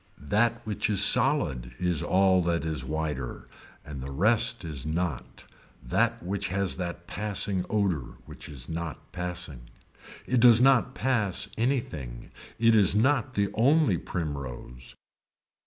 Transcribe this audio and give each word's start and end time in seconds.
That 0.27 0.65
which 0.65 0.89
is 0.89 1.03
solid 1.03 1.73
is 1.77 2.01
all 2.01 2.41
that 2.45 2.65
is 2.65 2.83
wider 2.83 3.47
and 3.85 4.01
the 4.01 4.11
rest 4.11 4.65
is 4.65 4.83
not 4.83 5.43
that 5.83 6.23
which 6.23 6.47
has 6.47 6.77
that 6.77 7.05
passing 7.05 7.63
odor 7.69 8.17
which 8.25 8.49
is 8.49 8.67
not 8.67 9.11
passing. 9.11 9.69
It 10.25 10.39
does 10.39 10.59
not 10.59 10.95
pass 10.95 11.49
anything. 11.55 12.31
It 12.57 12.73
is 12.73 12.95
not 12.95 13.35
the 13.35 13.51
only 13.53 13.99
primrose. 13.99 14.95